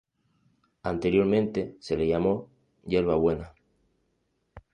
Anteriormente 0.81 1.75
se 1.79 1.95
le 1.95 2.07
llamo 2.07 2.49
Yerba 2.87 3.13
Buena. 3.17 3.53